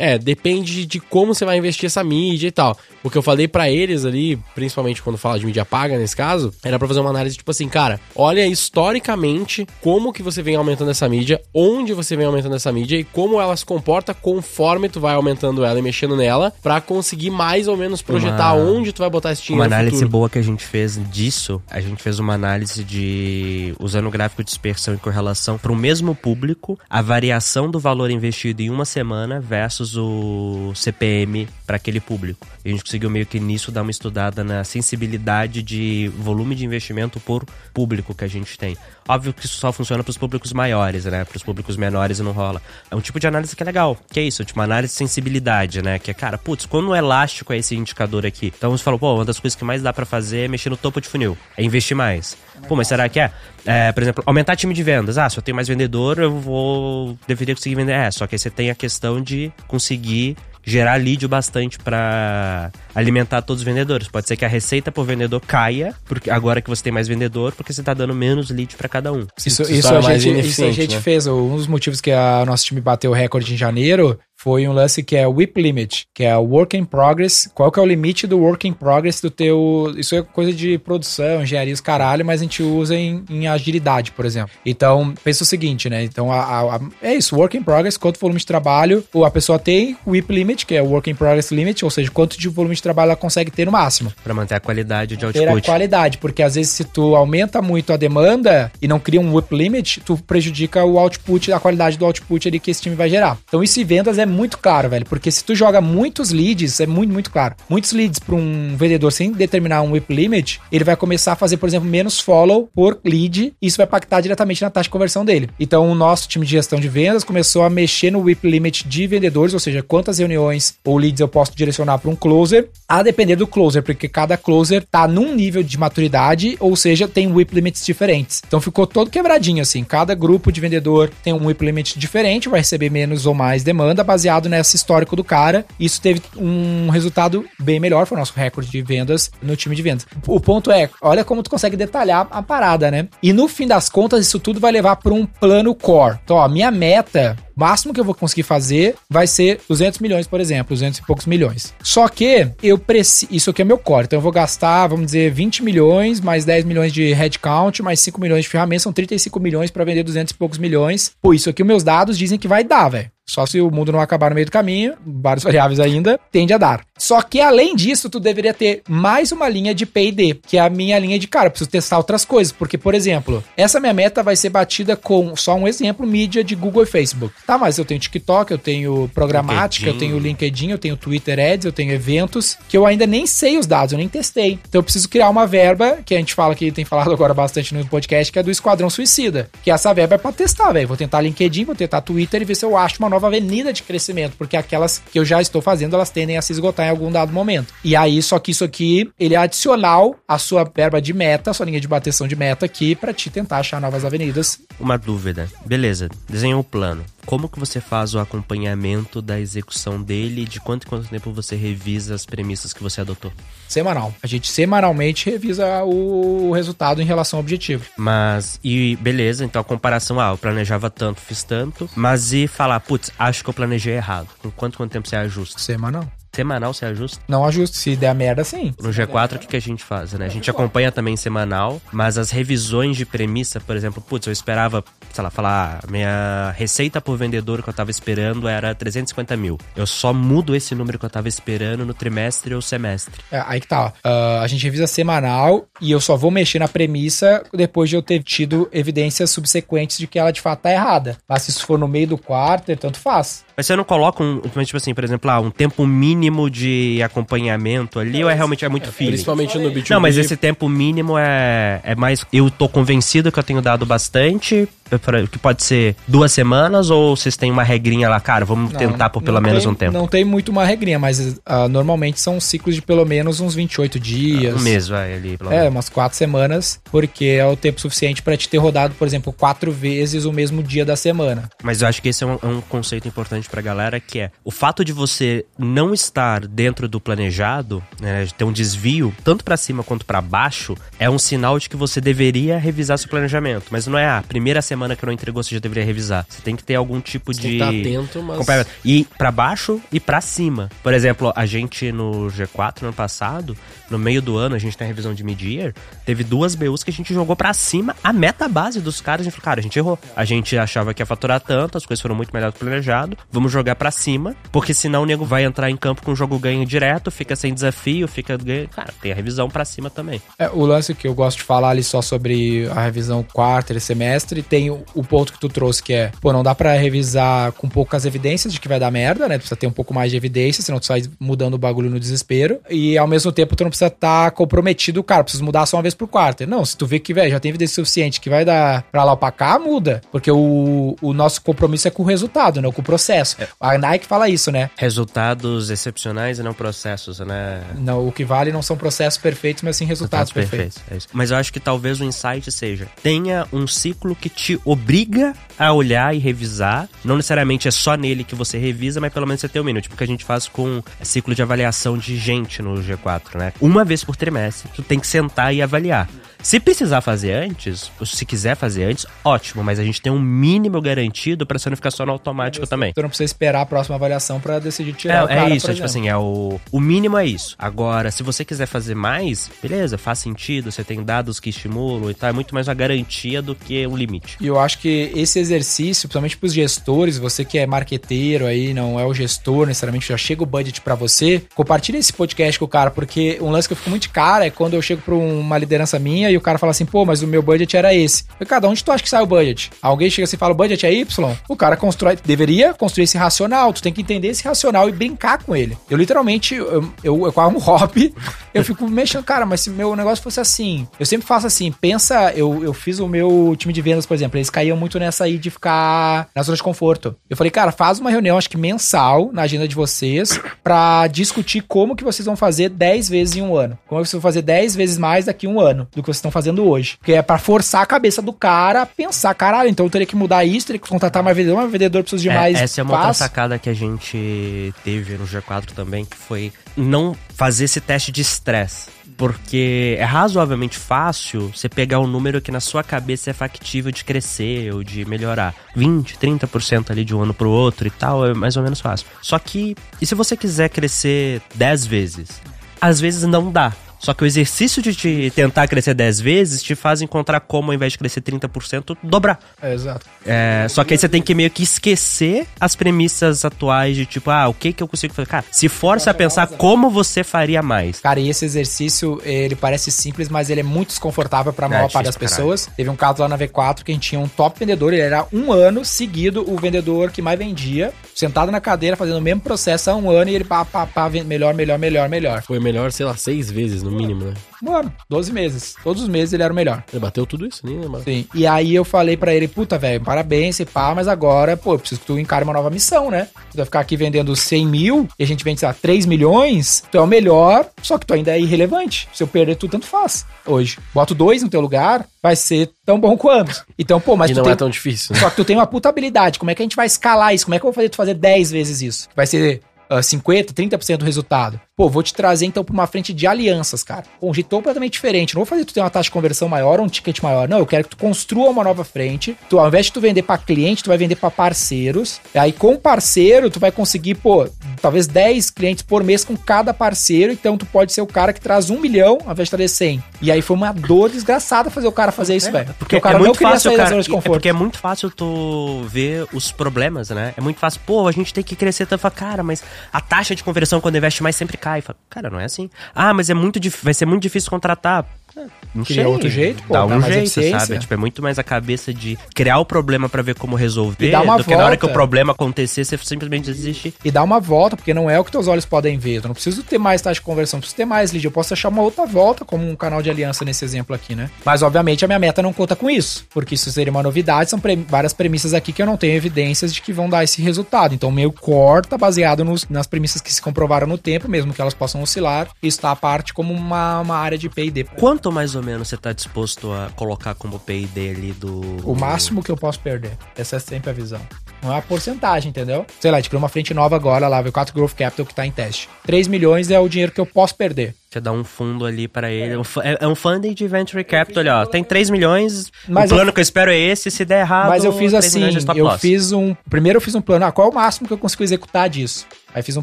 [0.00, 2.76] É, depende de como você vai investir essa mídia e tal.
[3.02, 6.52] O que eu falei pra eles ali, principalmente quando fala de mídia paga nesse caso,
[6.64, 10.90] era pra fazer uma análise tipo assim, cara, olha historicamente como que você vem aumentando
[10.90, 15.00] essa mídia, onde você vem aumentando essa mídia e como ela se comporta conforme tu
[15.00, 18.98] vai aumentando ela e mexendo nela, pra conseguir mais ou menos projetar Uma- onde tu
[19.00, 22.18] vai botar esse dinheiro Uma análise boa que a gente fez disso, a gente fez
[22.18, 27.02] uma análise de usando o gráfico de dispersão e correlação para o mesmo público, a
[27.02, 32.46] variação do valor investido em uma semana versus o CPM para aquele público.
[32.64, 36.64] E a gente conseguiu meio que nisso dar uma estudada na sensibilidade de volume de
[36.64, 38.76] investimento por público que a gente tem.
[39.08, 41.24] Óbvio que isso só funciona para os públicos maiores, né?
[41.24, 42.62] Para os públicos menores não rola.
[42.90, 43.96] É um tipo de análise que é legal.
[44.10, 45.98] Que é isso, tipo uma análise de sensibilidade, né?
[45.98, 48.52] Que é, cara, putz, quão elástico é esse indicador aqui?
[48.56, 50.76] Então você falou, pô, uma das coisas que mais dá pra fazer é mexer no
[50.76, 52.36] topo de funil, é investir mais.
[52.68, 53.30] Pô, mas será que é?
[53.66, 55.18] É, Por exemplo, aumentar time de vendas.
[55.18, 57.18] Ah, se eu tenho mais vendedor, eu vou.
[57.26, 57.92] deveria conseguir vender.
[57.92, 62.70] É, só que aí você tem a questão de conseguir gerar lead o bastante pra
[62.94, 64.08] alimentar todos os vendedores.
[64.08, 67.52] Pode ser que a receita por vendedor caia, porque agora que você tem mais vendedor,
[67.52, 69.26] porque você tá dando menos lead pra cada um.
[69.38, 71.00] Isso, isso, torna a gente, isso a gente né?
[71.00, 71.26] fez.
[71.26, 75.02] Um dos motivos que o nosso time bateu o recorde em janeiro foi um lance
[75.02, 77.50] que é o WIP Limit, que é o Work in Progress.
[77.54, 79.92] Qual que é o limite do Work in Progress do teu...
[79.98, 84.12] Isso é coisa de produção, engenharia, os caralho, mas a gente usa em, em agilidade,
[84.12, 84.50] por exemplo.
[84.64, 86.02] Então, pensa o seguinte, né?
[86.04, 89.58] Então, a- a- a- é isso, Work in Progress, quanto volume de trabalho a pessoa
[89.58, 92.48] tem, o WIP Limit, que é o Work in Progress Limit, ou seja, quanto de
[92.48, 95.50] volume de trabalho ela consegue ter no máximo Pra manter a qualidade de ter a
[95.50, 95.66] output.
[95.66, 99.54] qualidade, porque às vezes se tu aumenta muito a demanda e não cria um whip
[99.54, 103.36] limit, tu prejudica o output, a qualidade do output ali que esse time vai gerar.
[103.46, 106.86] Então isso em vendas é muito claro, velho, porque se tu joga muitos leads, é
[106.86, 107.54] muito, muito claro.
[107.68, 111.56] Muitos leads para um vendedor sem determinar um whip limit, ele vai começar a fazer,
[111.56, 115.24] por exemplo, menos follow por lead, e isso vai impactar diretamente na taxa de conversão
[115.24, 115.50] dele.
[115.58, 119.06] Então o nosso time de gestão de vendas começou a mexer no whip limit de
[119.06, 123.36] vendedores, ou seja, quantas reuniões ou leads eu posso direcionar para um closer, a depender
[123.36, 127.84] do closer, porque cada closer tá num nível de maturidade, ou seja, tem whip limits
[127.84, 128.42] diferentes.
[128.46, 129.84] Então ficou todo quebradinho assim.
[129.84, 134.04] Cada grupo de vendedor tem um whip limit diferente, vai receber menos ou mais demanda
[134.04, 135.64] baseado nesse histórico do cara.
[135.78, 139.82] Isso teve um resultado bem melhor, foi o nosso recorde de vendas no time de
[139.82, 140.06] vendas.
[140.26, 143.08] O ponto é, olha como tu consegue detalhar a parada, né?
[143.22, 146.18] E no fim das contas, isso tudo vai levar para um plano core.
[146.24, 150.40] Então, ó, minha meta máximo que eu vou conseguir fazer vai ser 200 milhões, por
[150.40, 151.74] exemplo, 200 e poucos milhões.
[151.82, 155.30] Só que eu preciso, isso aqui é meu core, então eu vou gastar, vamos dizer,
[155.30, 159.70] 20 milhões, mais 10 milhões de headcount, mais 5 milhões de ferramentas, são 35 milhões
[159.70, 161.12] para vender 200 e poucos milhões.
[161.20, 163.10] Pô, isso aqui meus dados dizem que vai dar, velho.
[163.30, 166.58] Só se o mundo não acabar no meio do caminho, várias variáveis ainda, tende a
[166.58, 166.89] dar.
[167.00, 170.68] Só que além disso, tu deveria ter mais uma linha de P&D, que é a
[170.68, 174.22] minha linha de cara, eu preciso testar outras coisas, porque por exemplo, essa minha meta
[174.22, 177.34] vai ser batida com só um exemplo mídia de Google e Facebook.
[177.46, 180.04] Tá, mas eu tenho TikTok, eu tenho programática, LinkedIn.
[180.04, 183.56] eu tenho LinkedIn, eu tenho Twitter Ads, eu tenho eventos, que eu ainda nem sei
[183.56, 184.58] os dados, eu nem testei.
[184.68, 187.74] Então eu preciso criar uma verba, que a gente fala que tem falado agora bastante
[187.74, 189.48] no podcast, que é do Esquadrão Suicida.
[189.62, 190.88] Que essa verba é pra testar, velho.
[190.88, 193.82] Vou tentar LinkedIn, vou tentar Twitter e ver se eu acho uma nova avenida de
[193.82, 197.10] crescimento, porque aquelas que eu já estou fazendo, elas tendem a se esgotar em algum
[197.10, 197.72] dado momento.
[197.82, 201.54] E aí, só que isso aqui, ele é adicional à sua verba de meta, à
[201.54, 204.60] sua linha de bateção de meta aqui, pra te tentar achar novas avenidas.
[204.78, 205.48] Uma dúvida.
[205.64, 207.04] Beleza, desenhou o plano.
[207.26, 210.44] Como que você faz o acompanhamento da execução dele?
[210.44, 213.32] De quanto em quanto tempo você revisa as premissas que você adotou?
[213.68, 214.12] Semanal.
[214.22, 217.84] A gente semanalmente revisa o resultado em relação ao objetivo.
[217.96, 222.80] Mas, e beleza, então a comparação, ah, eu planejava tanto, fiz tanto, mas e falar,
[222.80, 224.28] putz, acho que eu planejei errado.
[224.42, 225.60] Com quanto, quanto tempo você ajusta?
[225.60, 226.10] Semanal.
[226.34, 227.20] Semanal você ajusta?
[227.28, 227.76] Não ajuste.
[227.76, 228.72] Se der merda, sim.
[228.80, 230.26] No G4, o que, que a gente faz, né?
[230.26, 234.84] A gente acompanha também semanal, mas as revisões de premissa, por exemplo, putz, eu esperava,
[235.12, 239.58] sei lá, falar, minha receita por vendedor que eu tava esperando era 350 mil.
[239.74, 243.14] Eu só mudo esse número que eu tava esperando no trimestre ou semestre.
[243.30, 243.92] É, aí que tá.
[244.04, 248.02] Ah, a gente revisa semanal e eu só vou mexer na premissa depois de eu
[248.02, 251.18] ter tido evidências subsequentes de que ela de fato tá errada.
[251.28, 253.44] Mas se isso for no meio do quarto, tanto faz.
[253.60, 257.98] Mas você não coloca um, tipo assim, por exemplo, ah, um tempo mínimo de acompanhamento
[257.98, 259.10] ali, ou é realmente é muito feeling?
[259.12, 259.90] Principalmente no B2B.
[259.90, 262.24] Não, mas esse tempo mínimo é, é mais.
[262.32, 264.66] Eu tô convencido que eu tenho dado bastante.
[264.90, 268.78] é Que pode ser duas semanas, ou vocês têm uma regrinha lá, cara, vamos Não,
[268.78, 269.92] tentar por pelo menos tem- um tempo.
[269.92, 274.00] Não tem muito uma regrinha, mas ah, normalmente são ciclos de pelo menos uns 28
[274.00, 274.56] dias.
[274.56, 275.70] Um mês, vai ali, pelo É, menos.
[275.70, 279.70] umas quatro semanas, porque é o tempo suficiente pra te ter rodado, por exemplo, quatro
[279.70, 281.50] vezes o mesmo dia da semana.
[281.62, 284.30] Mas eu acho que esse é um, é um conceito importante pra galera, que é
[284.44, 289.56] o fato de você não estar dentro do planejado, né, ter um desvio, tanto pra
[289.56, 293.66] cima quanto pra baixo, é um sinal de que você deveria revisar seu planejamento.
[293.70, 296.26] Mas não é a primeira semana que não entregou, você já deveria revisar.
[296.28, 297.52] Você tem que ter algum tipo que de...
[297.54, 298.66] estar atento, mas...
[298.84, 300.68] E pra baixo e pra cima.
[300.82, 303.56] Por exemplo, a gente no G4 no ano passado,
[303.90, 306.90] no meio do ano, a gente tem a revisão de mid-year, teve duas BUs que
[306.90, 309.22] a gente jogou pra cima a meta base dos caras.
[309.22, 309.98] A gente falou, cara, a gente errou.
[310.14, 313.16] A gente achava que ia faturar tanto, as coisas foram muito melhor do que planejado.
[313.30, 316.38] Vamos jogar pra cima, porque senão o nego vai entrar em campo com o jogo
[316.38, 318.68] ganho direto, fica sem desafio, fica ganho.
[318.68, 320.20] Cara, tem a revisão pra cima também.
[320.38, 323.80] É, o lance que eu gosto de falar ali só sobre a revisão quarta e
[323.80, 327.52] semestre, tem o, o ponto que tu trouxe que é, pô, não dá pra revisar
[327.52, 329.36] com poucas evidências de que vai dar merda, né?
[329.36, 331.98] Tu precisa ter um pouco mais de evidência, senão tu sai mudando o bagulho no
[331.98, 332.60] desespero.
[332.68, 335.94] E ao mesmo tempo tu não precisa estar comprometido, cara, precisa mudar só uma vez
[335.94, 336.46] por quarta.
[336.46, 339.12] Não, se tu vê que, velho, já tem evidência suficiente que vai dar pra lá
[339.12, 340.00] ou pra cá, muda.
[340.10, 343.19] Porque o, o nosso compromisso é com o resultado, não com o processo.
[343.60, 344.70] A Nike fala isso, né?
[344.76, 347.62] Resultados excepcionais e não processos, né?
[347.78, 350.78] Não, o que vale não são processos perfeitos, mas sim resultados, perfeitos.
[350.90, 351.08] É isso.
[351.12, 355.72] Mas eu acho que talvez o insight seja: tenha um ciclo que te obriga a
[355.72, 356.88] olhar e revisar.
[357.04, 359.84] Não necessariamente é só nele que você revisa, mas pelo menos você tem um minuto.
[359.84, 363.52] Tipo o que a gente faz com ciclo de avaliação de gente no G4, né?
[363.60, 366.08] Uma vez por trimestre, tu tem que sentar e avaliar.
[366.42, 370.80] Se precisar fazer antes, se quiser fazer antes, ótimo, mas a gente tem um mínimo
[370.80, 372.92] garantido pra você não ficar só no automático também.
[372.92, 375.70] Tu não precisa esperar a próxima avaliação pra decidir tirar o É, cara, é isso,
[375.70, 377.54] é tipo assim, é o, o mínimo é isso.
[377.58, 382.14] Agora, se você quiser fazer mais, beleza, faz sentido, você tem dados que estimulam e
[382.14, 384.36] tal, é muito mais uma garantia do que um limite.
[384.40, 388.98] E eu acho que esse exercício, principalmente pros gestores, você que é marqueteiro aí, não
[388.98, 392.68] é o gestor necessariamente, já chega o budget pra você, compartilha esse podcast com o
[392.68, 395.58] cara, porque um lance que eu fico muito cara é quando eu chego pra uma
[395.58, 398.24] liderança minha e o cara fala assim, pô, mas o meu budget era esse.
[398.38, 399.70] Eu, cada onde tu acha que sai o budget?
[399.82, 401.36] Alguém chega assim e fala, o budget é Y?
[401.48, 405.42] O cara constrói, deveria construir esse racional, tu tem que entender esse racional e brincar
[405.42, 405.76] com ele.
[405.88, 408.14] Eu literalmente, eu, eu, eu um hobby,
[408.54, 412.32] eu fico mexendo, cara, mas se meu negócio fosse assim, eu sempre faço assim, pensa,
[412.34, 415.38] eu, eu fiz o meu time de vendas, por exemplo, eles caíam muito nessa aí
[415.38, 417.16] de ficar na zona de conforto.
[417.28, 421.62] Eu falei, cara, faz uma reunião, acho que mensal, na agenda de vocês, pra discutir
[421.62, 423.78] como que vocês vão fazer 10 vezes em um ano.
[423.86, 426.08] Como é que vocês vão fazer 10 vezes mais daqui a um ano do que
[426.08, 426.96] vocês estão fazendo hoje.
[426.98, 430.16] Porque é pra forçar a cabeça do cara a pensar, caralho, então eu teria que
[430.16, 432.84] mudar isso, teria que contratar mais vendedor, mas vendedor precisa de É, mais essa é
[432.84, 437.80] uma outra sacada que a gente teve no G4 também, que foi não fazer esse
[437.80, 438.88] teste de estresse.
[439.16, 444.02] Porque é razoavelmente fácil você pegar um número que na sua cabeça é factível de
[444.02, 445.54] crescer ou de melhorar.
[445.76, 449.06] 20, 30% ali de um ano pro outro e tal, é mais ou menos fácil.
[449.20, 452.40] Só que, e se você quiser crescer 10 vezes?
[452.80, 453.74] Às vezes não dá.
[454.00, 457.74] Só que o exercício de te tentar crescer 10 vezes te faz encontrar como, ao
[457.74, 459.38] invés de crescer 30%, dobrar.
[459.62, 460.06] É, exato.
[460.24, 464.30] É, só que aí você tem que meio que esquecer as premissas atuais de tipo,
[464.30, 465.28] ah, o que que eu consigo fazer?
[465.28, 468.00] Cara, se força a pensar como você faria mais.
[468.00, 471.92] Cara, e esse exercício, ele parece simples, mas ele é muito desconfortável pra maior É,
[471.92, 472.70] parte das pessoas.
[472.76, 475.26] Teve um caso lá na V4 que a gente tinha um top vendedor, ele era
[475.32, 479.90] um ano seguido o vendedor que mais vendia, sentado na cadeira, fazendo o mesmo processo
[479.90, 482.42] há um ano e ele pá, pá, pá, melhor, melhor, melhor, melhor.
[482.42, 484.34] Foi melhor, sei lá, seis vezes no mínimo, né?
[484.62, 485.74] Um ano, 12 meses.
[485.82, 486.84] Todos os meses ele era o melhor.
[486.92, 488.02] Ele bateu tudo isso, nem lembro.
[488.02, 488.26] Sim.
[488.34, 491.78] E aí eu falei pra ele, puta, velho, parabéns e pá, mas agora, pô, eu
[491.78, 493.28] preciso que tu encare uma nova missão, né?
[493.50, 496.84] Tu vai ficar aqui vendendo 100 mil e a gente vende, sei lá, 3 milhões,
[496.90, 499.08] tu é o melhor, só que tu ainda é irrelevante.
[499.12, 500.26] Se eu perder, tu tanto faz.
[500.46, 500.78] Hoje.
[500.94, 503.64] Boto dois no teu lugar, vai ser tão bom quanto.
[503.78, 504.52] Então, pô, mas e não tem...
[504.52, 505.20] é tão difícil, né?
[505.20, 506.38] Só que tu tem uma puta habilidade.
[506.38, 507.46] Como é que a gente vai escalar isso?
[507.46, 509.08] Como é que eu vou fazer tu fazer 10 vezes isso?
[509.14, 511.60] Vai ser ah, 50, 30% do resultado.
[511.80, 514.02] Pô, vou te trazer então pra uma frente de alianças, cara.
[514.20, 515.34] Com um jeito completamente diferente.
[515.34, 517.48] Não vou fazer tu ter uma taxa de conversão maior ou um ticket maior.
[517.48, 519.34] Não, eu quero que tu construa uma nova frente.
[519.48, 522.20] Tu, ao invés de tu vender pra cliente, tu vai vender pra parceiros.
[522.34, 524.46] E aí, com parceiro, tu vai conseguir, pô,
[524.82, 527.32] talvez 10 clientes por mês com cada parceiro.
[527.32, 530.04] Então, tu pode ser o cara que traz um milhão ao invés de trazer 100.
[530.20, 532.74] E aí foi uma dor desgraçada fazer o cara fazer isso, velho.
[532.78, 533.90] Porque o cara é muito queria fácil, sair da cara.
[533.90, 534.34] zona de é conforto.
[534.34, 537.32] porque é muito fácil tu ver os problemas, né?
[537.38, 537.80] É muito fácil.
[537.86, 539.00] Pô, a gente tem que crescer tanto.
[539.00, 541.69] Fala, Cara, mas a taxa de conversão quando investe mais sempre cai.
[541.80, 542.68] Fala, Cara, não é assim.
[542.94, 545.06] Ah, mas é muito vai ser muito difícil contratar.
[545.36, 546.12] Ah, Não Queria sei.
[546.12, 547.78] outro jeito, pô, dá dá um jeito, sabe?
[547.78, 551.10] Tipo, é muito mais a cabeça de criar o problema pra ver como resolver E
[551.10, 551.94] dá uma do que na hora que o volta.
[551.94, 553.94] problema acontecer, você simplesmente desistir.
[554.04, 556.16] e dar uma volta, porque não é o que teus olhos podem ver.
[556.16, 558.24] Eu não preciso ter mais taxa de conversão, preciso ter mais lead.
[558.24, 561.30] Eu posso achar uma outra volta, como um canal de aliança nesse exemplo aqui, né?
[561.44, 564.50] Mas, obviamente, a minha meta não conta com isso, porque isso seria uma novidade.
[564.50, 567.40] São pre- várias premissas aqui que eu não tenho evidências de que vão dar esse
[567.42, 567.94] resultado.
[567.94, 571.52] Então, o meu core tá baseado nos- nas premissas que se comprovaram no tempo, mesmo
[571.52, 572.48] que elas possam oscilar.
[572.62, 574.84] Isso tá à parte como uma, uma área de P&D.
[574.96, 578.60] Quanto mais ou menos você tá disposto a colocar como P&D ali do...
[578.88, 580.16] O máximo que eu posso perder.
[580.36, 581.20] Essa é sempre a visão.
[581.62, 582.86] Não é a porcentagem, entendeu?
[583.00, 585.50] Sei lá, gente criou uma frente nova agora lá, V4 Growth Capital, que tá em
[585.50, 585.88] teste.
[586.06, 587.94] 3 milhões é o dinheiro que eu posso perder.
[588.10, 589.54] Você dá um fundo ali pra ele.
[589.84, 591.66] É, é um funding de venture capital, olha, ó.
[591.66, 592.72] Tem 3 milhões.
[592.88, 594.10] Mas o eu- plano que eu espero é esse.
[594.10, 594.68] Se der errado.
[594.68, 595.44] Mas eu fiz 3 assim,
[595.76, 596.00] eu loss.
[596.00, 596.56] fiz um...
[596.68, 599.26] Primeiro eu fiz um plano, ah, qual é o máximo que eu consigo executar disso?
[599.54, 599.82] Aí fiz um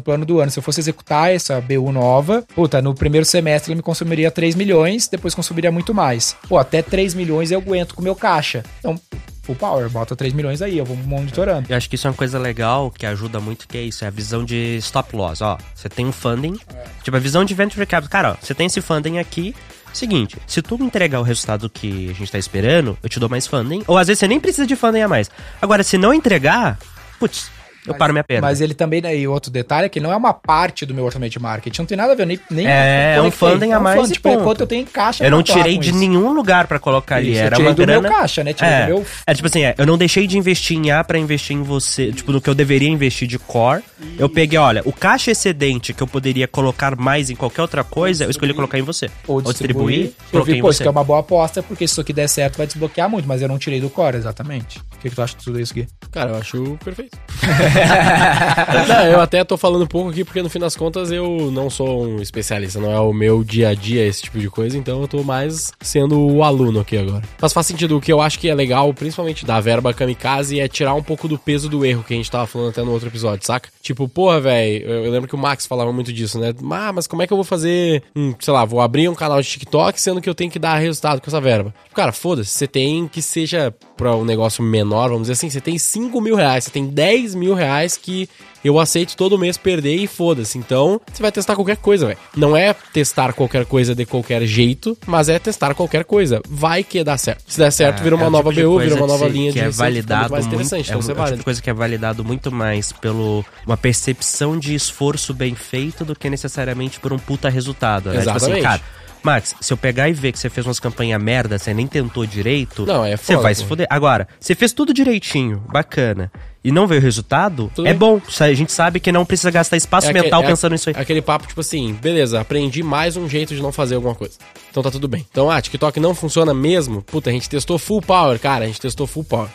[0.00, 0.50] plano do ano.
[0.50, 4.54] Se eu fosse executar essa BU nova, puta, no primeiro semestre ele me consumiria 3
[4.54, 6.36] milhões, depois consumiria muito mais.
[6.48, 8.62] Pô, até 3 milhões eu aguento com o meu caixa.
[8.80, 9.00] Então,
[9.48, 11.66] full power, bota 3 milhões aí, eu vou monitorando.
[11.70, 14.08] Eu acho que isso é uma coisa legal que ajuda muito, que é isso, é
[14.08, 15.40] a visão de stop loss.
[15.40, 16.58] Ó, você tem um funding,
[17.02, 18.10] tipo, a visão de venture capital.
[18.10, 19.54] Cara, ó, você tem esse funding aqui.
[19.90, 23.46] Seguinte, se tu entregar o resultado que a gente tá esperando, eu te dou mais
[23.46, 23.82] funding.
[23.86, 25.30] Ou às vezes você nem precisa de funding a mais.
[25.62, 26.78] Agora, se não entregar,
[27.18, 27.50] putz,
[27.86, 28.46] eu paro minha perna.
[28.46, 31.04] Mas ele também, né, e outro detalhe é que não é uma parte do meu
[31.04, 33.80] orçamento de marketing, não tem nada a ver, nem, nem É, é um funding a
[33.80, 34.40] mais e tipo, ponto.
[34.40, 35.24] enquanto eu tenho em caixa...
[35.24, 35.98] eu não tirei de isso.
[35.98, 37.30] nenhum lugar pra colocar ali.
[37.32, 38.00] Isso, eu Era tirei uma do grana.
[38.02, 38.52] meu caixa, né?
[38.52, 38.80] Tirei é.
[38.82, 41.56] do meu- é tipo assim, é, eu não deixei de investir em A pra investir
[41.56, 43.82] em você, tipo, no que eu deveria investir de core.
[44.18, 48.24] Eu peguei, olha, o caixa excedente que eu poderia colocar mais em qualquer outra coisa,
[48.24, 49.10] eu escolhi colocar em você.
[49.26, 50.06] Ou distribuir.
[50.06, 52.12] eu coloquei vi, em pô, isso que é uma boa aposta, porque se isso aqui
[52.12, 54.78] der certo vai desbloquear muito, mas eu não tirei do core, exatamente.
[54.78, 55.86] O que, que tu acha de tudo isso aqui?
[56.12, 57.16] Cara, eu acho perfeito.
[58.88, 62.04] não, eu até tô falando pouco aqui porque no fim das contas eu não sou
[62.04, 65.08] um especialista, não é o meu dia a dia esse tipo de coisa, então eu
[65.08, 67.22] tô mais sendo o aluno aqui agora.
[67.40, 70.68] Mas faz sentido, o que eu acho que é legal, principalmente da verba kamikaze, é
[70.68, 73.08] tirar um pouco do peso do erro que a gente tava falando até no outro
[73.08, 73.68] episódio, saca?
[73.82, 76.54] Tipo, porra, velho, eu, lembro que o Max falava muito disso, né?
[76.70, 79.40] Ah, mas como é que eu vou fazer, um, sei lá, vou abrir um canal
[79.40, 81.74] de TikTok sendo que eu tenho que dar resultado com essa verba?
[81.94, 85.76] Cara, foda-se, você tem que seja pra um negócio menor, vamos dizer assim, você tem
[85.76, 88.28] 5 mil reais, você tem 10 mil reais que
[88.64, 90.56] eu aceito todo mês perder e foda-se.
[90.58, 92.18] Então, você vai testar qualquer coisa, velho.
[92.36, 96.40] Não é testar qualquer coisa de qualquer jeito, mas é testar qualquer coisa.
[96.48, 97.42] Vai que dá certo.
[97.46, 99.52] Se der certo, vira uma É nova tipo BU, vira uma que nova se- linha
[99.52, 100.86] que de é muito validado mais muito, interessante.
[100.86, 104.58] é, então o- você é tipo coisa que é validado muito mais pelo uma percepção
[104.58, 108.10] de esforço bem feito do que necessariamente por um puta resultado.
[108.10, 108.18] Né?
[108.18, 108.62] Tipo assim, Exatamente.
[108.62, 108.80] cara,
[109.22, 112.24] Max, se eu pegar e ver que você fez umas campanhas merda, você nem tentou
[112.24, 113.60] direito, Não, é você foda, vai pô.
[113.60, 113.86] se foder.
[113.90, 116.30] Agora, você fez tudo direitinho, bacana,
[116.62, 117.98] e não veio o resultado, Tudo é bem.
[117.98, 118.20] bom.
[118.40, 120.94] A gente sabe que não precisa gastar espaço É mental é pensando nisso aí.
[120.98, 124.34] Aquele papo, tipo assim, beleza, aprendi mais um jeito de não fazer alguma coisa.
[124.70, 125.24] Então tá tudo bem.
[125.30, 127.02] Então, ah, TikTok não funciona mesmo?
[127.02, 129.48] Puta, a gente testou full power, cara, a gente testou full power.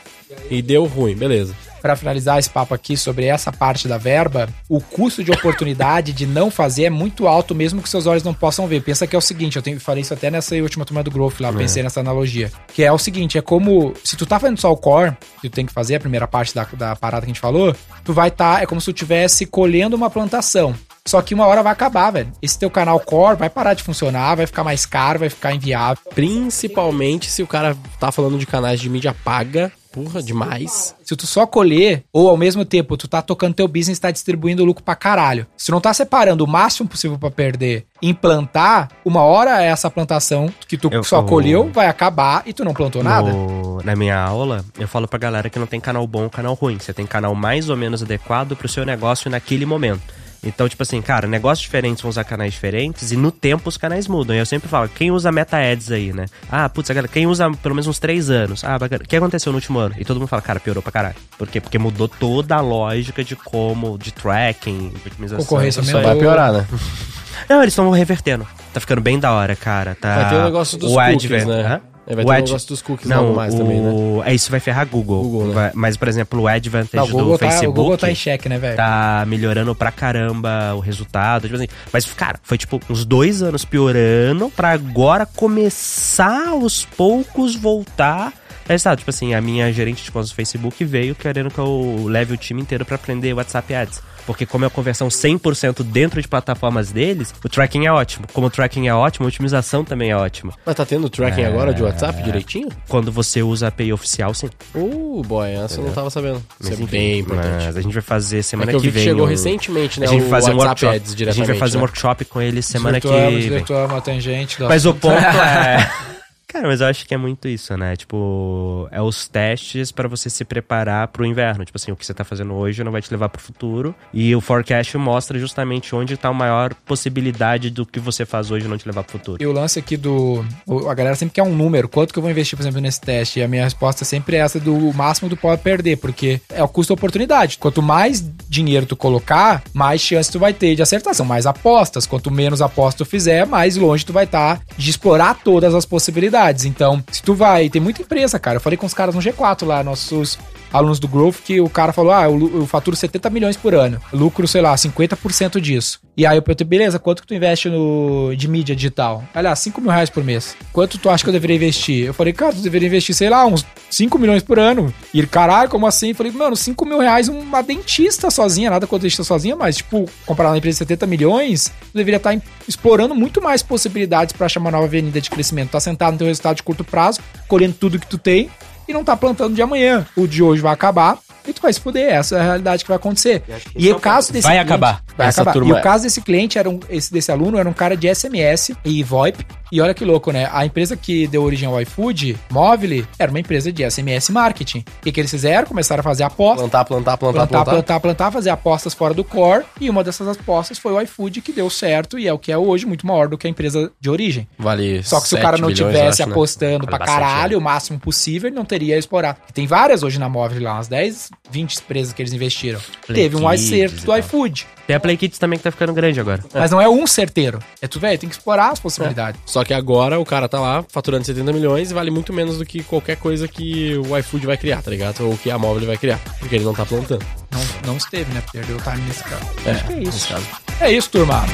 [0.49, 1.53] E deu ruim, beleza.
[1.81, 6.25] Pra finalizar esse papo aqui sobre essa parte da verba, o custo de oportunidade de
[6.25, 8.81] não fazer é muito alto, mesmo que seus olhos não possam ver.
[8.81, 11.41] Pensa que é o seguinte, eu tenho, falei isso até nessa última turma do Growth
[11.41, 12.49] lá, eu pensei nessa analogia.
[12.73, 15.53] Que é o seguinte, é como, se tu tá fazendo só o core, que tu
[15.53, 18.29] tem que fazer a primeira parte da, da parada que a gente falou, tu vai
[18.29, 20.73] estar, é como se tu estivesse colhendo uma plantação.
[21.05, 22.31] Só que uma hora vai acabar, velho.
[22.41, 26.01] Esse teu canal core vai parar de funcionar, vai ficar mais caro, vai ficar inviável.
[26.15, 29.71] Principalmente se o cara tá falando de canais de mídia paga.
[29.93, 30.95] Porra, demais.
[31.03, 34.65] Se tu só colher, ou ao mesmo tempo tu tá tocando teu business, tá distribuindo
[34.65, 35.45] lucro pra caralho.
[35.55, 40.51] Se tu não tá separando o máximo possível pra perder, implantar, uma hora essa plantação
[40.67, 43.31] que tu Eu- só eu- colheu vai acabar e tu não plantou nada.
[43.31, 46.53] No- na minha aula, eu falo pra galera que não tem canal bom ou canal
[46.55, 46.79] ruim.
[46.79, 50.01] Você tem canal mais ou menos adequado pro seu negócio naquele momento.
[50.43, 54.07] Então, tipo assim, cara, negócios diferentes vão usar canais diferentes e no tempo os canais
[54.07, 54.35] mudam.
[54.35, 56.25] E eu sempre falo, quem usa Meta Ads aí, né?
[56.51, 58.63] Ah, putz, a galera, quem usa pelo menos uns três anos?
[58.63, 59.03] Ah, bacana.
[59.03, 59.95] o que aconteceu no último ano?
[59.97, 61.15] E todo mundo fala, cara, piorou pra caralho.
[61.37, 61.61] Por quê?
[61.61, 65.43] Porque mudou toda a lógica de como, de tracking, de otimização.
[65.45, 66.67] Concorrência Só vai piorar, né?
[67.49, 68.45] Não, eles estão revertendo.
[68.73, 69.95] Tá ficando bem da hora, cara.
[69.99, 70.15] Tá...
[70.15, 71.61] Vai ter o negócio dos o cookies, Advent- né?
[71.65, 71.92] Hã?
[72.05, 73.57] É, vai O ter Ad- negócio dos cookies Não, logo mais o...
[73.57, 73.91] também, né?
[74.25, 75.21] É, isso vai ferrar Google.
[75.23, 75.53] Google, né?
[75.53, 78.11] Vai- Mas, por exemplo, o Advantage Não, o, Google do tá, Facebook o Google tá
[78.11, 78.75] em xeque, né, velho?
[78.75, 81.43] tá melhorando pra caramba o resultado.
[81.43, 81.67] Tipo assim.
[81.93, 88.33] Mas, cara, foi tipo uns dois anos piorando pra agora começar aos poucos voltar.
[88.67, 92.05] É, sabe, tipo assim, a minha gerente de contas do Facebook veio querendo que eu
[92.07, 94.01] leve o time inteiro pra aprender WhatsApp Ads.
[94.25, 98.25] Porque como é a conversão 100% dentro de plataformas deles, o tracking é ótimo.
[98.31, 100.53] Como o tracking é ótimo, a otimização também é ótima.
[100.65, 101.45] Mas tá tendo tracking É.
[101.47, 102.69] agora de WhatsApp direitinho?
[102.87, 104.49] Quando você usa a API oficial, sim.
[104.73, 106.37] Uh, boy, essa eu não tava sabendo.
[106.37, 107.65] Isso Mas, é enfim, bem importante.
[107.65, 109.03] Mas a gente vai fazer É semana que eu que, que vem.
[109.03, 110.05] chegou o- recentemente, né?
[110.05, 110.95] a gente vai o fazer um WhatsApp workshop.
[111.13, 111.85] Ads a gente vai fazer um né?
[111.85, 113.35] workshop com eles semana que vem.
[113.39, 114.55] desvirtuamos a tangente.
[114.63, 115.91] Mas o ponto é.
[116.53, 117.95] Cara, mas eu acho que é muito isso, né?
[117.95, 121.65] Tipo, é os testes pra você se preparar pro inverno.
[121.65, 123.95] Tipo assim, o que você tá fazendo hoje não vai te levar pro futuro.
[124.13, 128.67] E o forecast mostra justamente onde tá a maior possibilidade do que você faz hoje
[128.67, 129.41] não te levar pro futuro.
[129.41, 130.45] E o lance aqui do.
[130.67, 131.89] o- A galera sempre quer um número.
[131.89, 133.39] Quanto que eu vou investir, por exemplo, nesse teste?
[133.39, 136.67] E a minha resposta sempre é essa do máximo do pode perder, porque é o
[136.67, 137.57] custo-oportunidade.
[137.57, 141.15] Quanto mais dinheiro tu colocar, mais chance tu vai ter de acertar.
[141.15, 142.05] São mais apostas.
[142.05, 146.42] Quanto menos apostas tu fizer, mais longe tu vai estar de explorar todas as possibilidades.
[146.65, 147.69] Então, se tu vai.
[147.69, 148.57] Tem muita empresa, cara.
[148.57, 150.37] Eu falei com os caras no G4 lá, nossos
[150.73, 154.01] alunos do Growth, que o cara falou: ah, eu, eu faturo 70 milhões por ano.
[154.11, 156.01] Lucro, sei lá, 50% disso.
[156.15, 159.23] E aí eu perguntei, beleza, quanto que tu investe no, de mídia digital?
[159.33, 160.55] Olha, 5 mil reais por mês.
[160.71, 162.05] Quanto tu acha que eu deveria investir?
[162.05, 164.93] Eu falei, cara, tu deveria investir, sei lá, uns 5 milhões por ano.
[165.11, 166.09] E ele, caralho, como assim?
[166.09, 170.07] Eu falei, mano, 5 mil reais uma dentista sozinha, nada contra dentista sozinha, mas, tipo,
[170.25, 174.59] comparado na empresa de 70 milhões, tu deveria estar explorando muito mais possibilidades pra achar
[174.59, 175.71] uma nova avenida de crescimento.
[175.71, 178.51] Tá sentado no teu resultado de curto prazo, colhendo tudo que tu tem
[178.87, 180.05] e não tá plantando de amanhã.
[180.15, 181.17] O de hoje vai acabar
[181.47, 182.11] e tu vai se fuder.
[182.13, 183.43] Essa é a realidade que vai acontecer.
[183.75, 185.01] E o caso desse Vai cliente- acabar.
[185.17, 185.51] Vai Essa acabar.
[185.57, 187.95] E turma o é- caso desse cliente, era um, esse desse aluno, era um cara
[187.97, 189.45] de SMS e VoIP.
[189.73, 190.47] E olha que louco, né?
[190.51, 194.85] A empresa que deu origem ao iFood, Móvel, era uma empresa de SMS marketing.
[194.99, 195.65] O que, que eles fizeram?
[195.65, 196.59] Começaram a fazer apostas.
[196.59, 197.71] Plantar, plantar, plantar, Plantar, plantar.
[197.71, 199.65] plantar, plantar, fazer apostas fora do core.
[199.81, 202.57] E uma dessas apostas foi o iFood, que deu certo e é o que é
[202.57, 204.47] hoje, muito maior do que a empresa de origem.
[204.59, 206.35] Vale Só que se o 7 cara não bilhões, eu tivesse acho, né?
[206.35, 207.57] apostando pra Vale bastante, caralho né?
[207.57, 209.39] o máximo possível, ele não teria a explorar.
[209.49, 212.79] E tem várias hoje na móvel lá, umas 10, 20 empresas que eles investiram.
[213.05, 214.65] Play Teve um acerto do iFood.
[214.87, 216.43] Tem a Play Kids também que tá ficando grande agora.
[216.53, 217.59] Mas não é um certeiro.
[217.81, 219.39] É tu, velho, tem que explorar as possibilidades.
[219.45, 222.65] Só que agora o cara tá lá faturando 70 milhões e vale muito menos do
[222.65, 225.21] que qualquer coisa que o iFood vai criar, tá ligado?
[225.21, 226.19] Ou que a móvel vai criar.
[226.39, 227.25] Porque ele não tá plantando.
[227.51, 228.43] Não, não esteve, né?
[228.51, 229.45] Perdeu o time nesse caso.
[229.65, 230.33] É, Acho que é isso.
[230.81, 231.45] É isso, turma.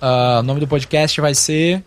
[0.00, 1.82] Ah, o nome do podcast vai ser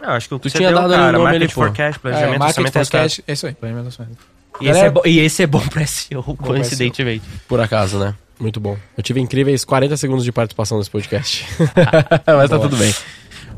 [0.00, 1.50] Eu acho que o que Tu você tinha deu, dado cara, nome Market.
[1.50, 2.84] Forecast, é, planejamento, Market e resultado.
[2.90, 3.24] Forecast.
[3.26, 3.54] É isso aí.
[3.54, 4.38] planejamento e.
[4.60, 7.24] E esse, Galera- é bo- e esse é bom pra SEO, coincidentemente.
[7.46, 8.14] Por acaso, né?
[8.40, 8.76] Muito bom.
[8.96, 11.46] Eu tive incríveis 40 segundos de participação nesse podcast.
[12.26, 12.92] Mas tá tudo bem.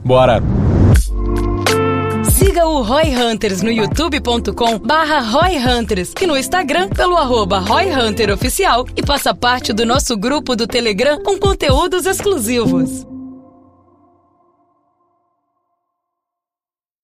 [0.05, 0.42] Bora.
[2.31, 7.90] Siga o Roy Hunters no youtube.com barra Roy Hunters e no Instagram pelo arroba Roy
[7.92, 13.07] Hunter Oficial e faça parte do nosso grupo do Telegram com conteúdos exclusivos.